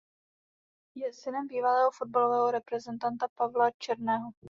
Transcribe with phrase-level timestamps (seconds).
[0.95, 4.31] Je synem bývalého fotbalového reprezentanta Pavla Černého.